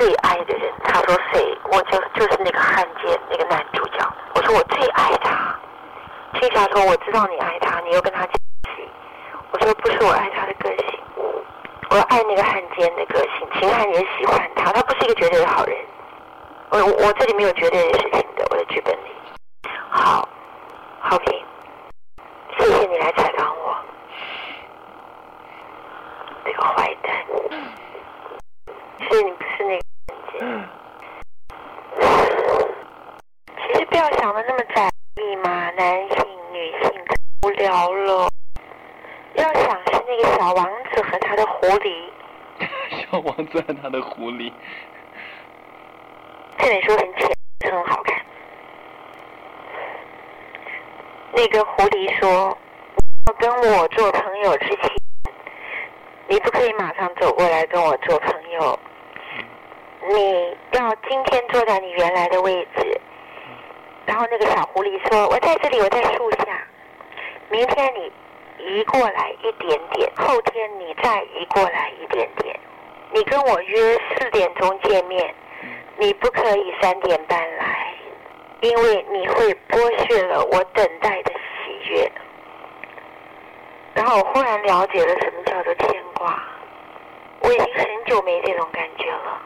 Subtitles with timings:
[0.00, 0.72] 最爱的人。
[0.82, 1.58] 他说谁？
[1.70, 3.98] 我就就是那个汉奸，那个男主角。
[4.34, 5.54] 我说我最爱他。
[6.38, 8.36] 青霞说我知道你爱他，你又跟他在一
[8.74, 8.88] 起。
[9.52, 10.98] 我说不是我爱他的个性，
[11.90, 13.46] 我爱那个汉奸的个性。
[13.58, 15.76] 秦汉也喜欢他，他不是一个绝对的好人。
[16.70, 19.10] 我我这里没有绝对的事情的，我的剧本里。
[19.90, 20.26] 好，
[21.00, 21.44] 好评，
[22.56, 23.76] 谢谢你来采访我，
[26.46, 27.14] 这个坏蛋。
[29.10, 30.68] 是你不是那个人
[33.58, 36.92] 其实不要想的那么窄义嘛，男性、女性
[37.42, 38.28] 无聊了。
[39.34, 42.08] 要想是那个小王子和他的狐狸。
[42.90, 44.52] 小王子和他的狐狸。
[46.58, 47.28] 这本书很浅，
[47.72, 48.16] 很好看。
[51.32, 52.56] 那个狐狸说
[53.26, 54.90] ：“要跟我做朋友之前，
[56.28, 58.78] 你不可以马上走过来跟我做朋友。
[60.08, 62.79] 你要今天坐在你原来的位置。”
[64.10, 66.60] 然后那个小狐狸说：“我在这里，我在树下。
[67.48, 68.12] 明天你
[68.58, 72.58] 移过来一点点，后天你再移过来一点点。
[73.12, 75.32] 你跟我约四点钟见面，
[75.96, 77.94] 你不可以三点半来，
[78.62, 82.10] 因为你会剥削了我等待的喜悦。”
[83.94, 86.42] 然后我忽然了解了什么叫做牵挂，
[87.42, 89.40] 我已经很久没这种感觉了。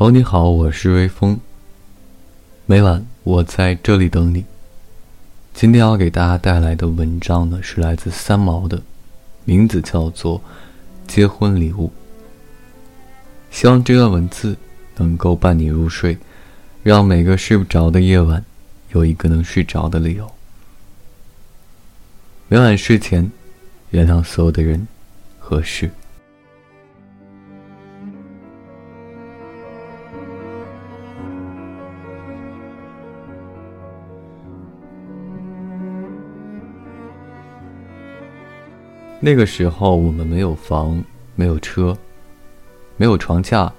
[0.00, 1.38] 朋友你好，我是微风。
[2.64, 4.46] 每晚我在这里等你。
[5.52, 8.80] 今天要给大家带来的文章呢，是来自三毛的，
[9.44, 10.38] 名字叫做
[11.06, 11.88] 《结婚礼物》。
[13.50, 14.56] 希望这段文字
[14.96, 16.16] 能够伴你入睡，
[16.82, 18.42] 让每个睡不着的夜晚
[18.94, 20.32] 有一个能睡着的理由。
[22.48, 23.30] 每晚睡前，
[23.90, 24.88] 原谅所有的人
[25.38, 25.90] 和事。
[39.22, 41.04] 那个时候，我们没有房，
[41.34, 41.94] 没有车，
[42.96, 43.70] 没有床架，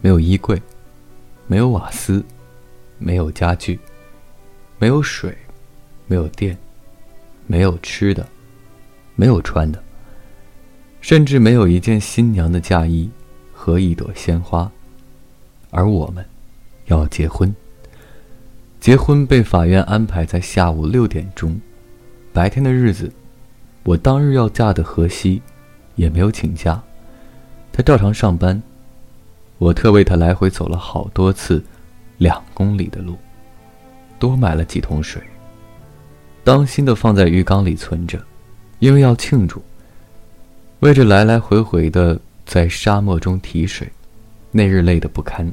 [0.00, 0.62] 没有衣柜，
[1.48, 2.24] 没有瓦斯，
[2.96, 3.80] 没有家具，
[4.78, 5.36] 没有水，
[6.06, 6.56] 没有电，
[7.48, 8.24] 没有吃的，
[9.16, 9.82] 没有穿的，
[11.00, 13.10] 甚至没有一件新娘的嫁衣
[13.52, 14.70] 和一朵鲜花。
[15.70, 16.24] 而我们，
[16.84, 17.52] 要结婚。
[18.78, 21.60] 结婚被法院安排在下午六点钟，
[22.32, 23.10] 白天的日子。
[23.86, 25.40] 我当日要嫁的河西，
[25.94, 26.82] 也没有请假，
[27.72, 28.60] 他照常上班。
[29.58, 31.62] 我特为他来回走了好多次，
[32.18, 33.16] 两公里的路，
[34.18, 35.22] 多买了几桶水，
[36.42, 38.20] 当心的放在浴缸里存着，
[38.80, 39.62] 因为要庆祝。
[40.80, 43.88] 为着来来回回的在沙漠中提水，
[44.50, 45.48] 那日累得不堪，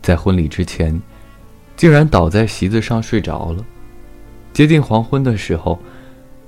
[0.00, 1.02] 在婚礼之前，
[1.76, 3.66] 竟然倒在席子上睡着了。
[4.52, 5.76] 接近黄昏的时候。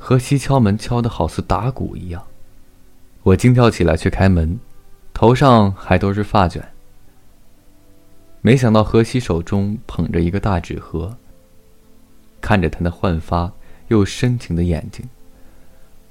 [0.04, 2.20] 何西敲门敲得好似打鼓一样，
[3.22, 4.58] 我惊跳起来去开门，
[5.14, 6.60] 头上还都是发卷。
[8.40, 11.16] 没想到何西手中捧着一个大纸盒，
[12.40, 13.52] 看着他那焕发
[13.86, 15.08] 又深情的眼睛，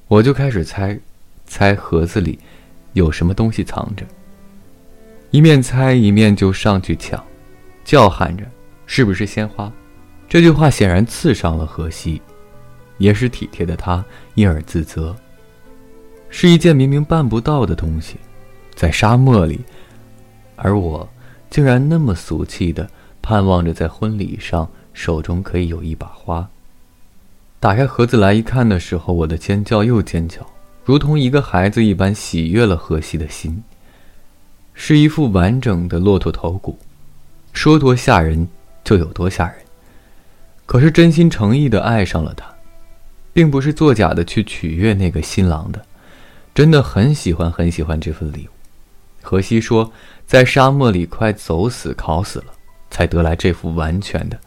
[0.08, 0.98] 我就开始猜，
[1.46, 2.40] 猜盒子里
[2.94, 4.06] 有什么东西藏着。
[5.32, 7.22] 一面猜一面就上去抢，
[7.84, 8.46] 叫喊着
[8.88, 9.70] ：“是不是鲜花？”
[10.30, 12.22] 这句话显然刺伤了河西。
[13.02, 14.04] 也是体贴的他，
[14.36, 15.16] 因而自责。
[16.30, 18.16] 是一件明明办不到的东西，
[18.76, 19.60] 在沙漠里，
[20.56, 21.10] 而我
[21.50, 22.88] 竟然那么俗气的
[23.22, 26.48] 盼望着在婚礼上手中可以有一把花。
[27.60, 30.46] 打开盒子来一看的时候，我的尖叫又尖叫，
[30.86, 33.64] 如同一个孩子一般喜悦了荷西的心。
[34.74, 36.80] 是一副完整的骆驼头骨，
[37.52, 38.48] 说多吓人
[38.84, 39.56] 就有多吓人。
[40.66, 42.46] 可是真心诚意的爱上了他。
[43.34, 45.86] 并不是作假的去取悦那个新郎的，
[46.54, 48.52] 真的很喜欢很喜欢这份礼物。
[49.22, 49.92] 荷西说，
[50.26, 52.54] 在沙漠里快走死烤死了，
[52.90, 54.40] 才得来这副完全的。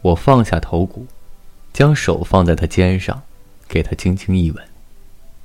[0.00, 1.06] 我放下头骨，
[1.72, 3.22] 将手放在他肩上，
[3.68, 4.64] 给他轻轻一吻。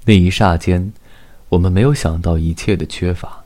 [0.06, 0.94] 那一霎间，
[1.50, 3.44] 我们没有想到一切的缺乏，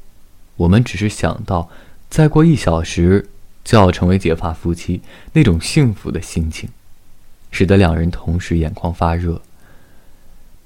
[0.55, 1.69] 我们只是想到，
[2.09, 3.27] 再过一小时
[3.63, 5.01] 就要成为结发夫妻
[5.33, 6.69] 那种幸福的心情。
[7.51, 9.39] 使得两人同时眼眶发热。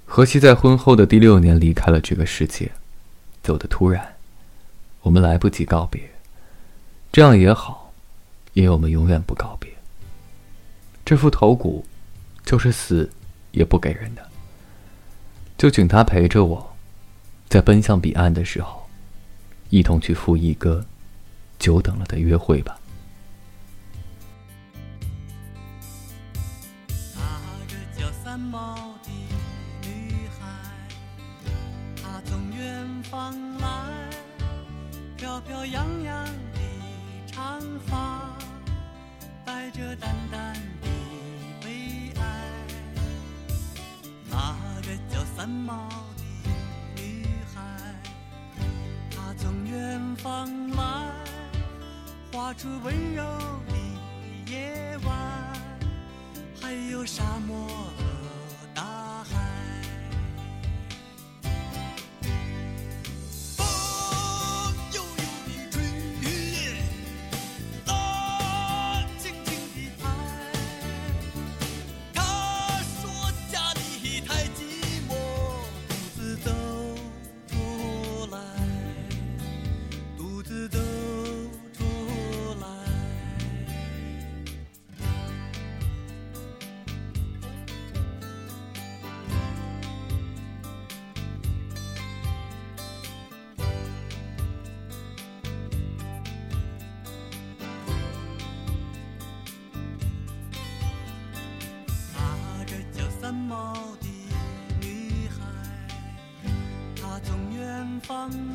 [0.06, 2.72] 何西在婚后的第六年离开了这个世界
[3.42, 4.16] 走的突然
[5.02, 6.02] 我们来不及告别。
[7.12, 7.92] 这样也好
[8.54, 9.70] 因为我们永远不告别。
[11.04, 11.86] 这副头骨
[12.46, 13.10] 就是死
[13.52, 14.30] 也不给人的。
[15.58, 16.76] 就请他陪着我
[17.50, 18.88] 在奔向彼岸的时候
[19.70, 20.86] 一同去赴一个
[21.58, 22.78] 久等了的约会吧。
[28.36, 29.10] 三毛的
[29.88, 30.46] 女孩
[31.96, 34.10] 她从远方来
[35.16, 36.60] 飘飘扬扬的
[37.26, 38.36] 长发
[39.46, 40.88] 带着淡淡的
[41.62, 42.52] 悲哀
[44.30, 47.62] 那个叫三毛的女孩
[49.12, 51.14] 她从远方来
[52.34, 53.24] 画出温柔
[53.70, 55.16] 的夜晚
[56.62, 58.05] 还有沙漠。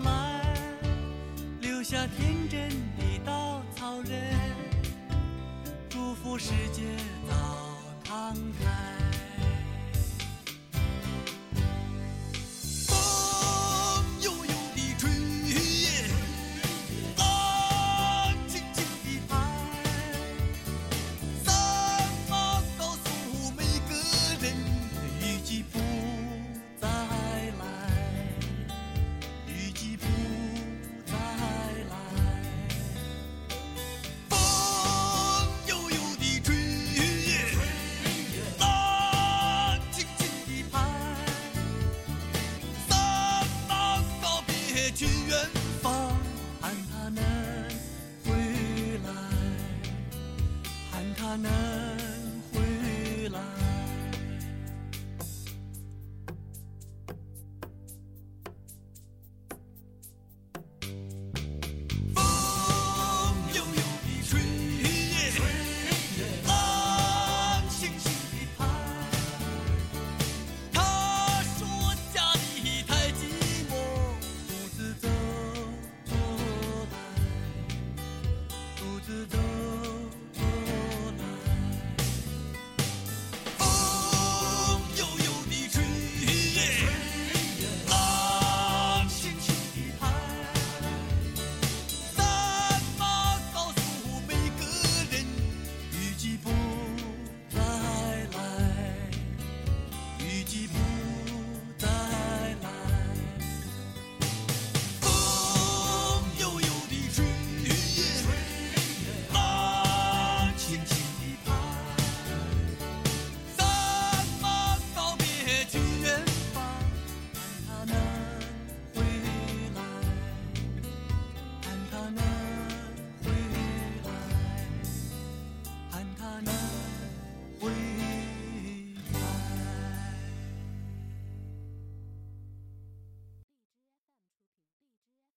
[0.04, 0.54] 来，
[1.60, 4.34] 留下天真的稻草人，
[5.88, 6.82] 祝福世界
[7.28, 7.34] 早
[8.04, 9.09] 敞开。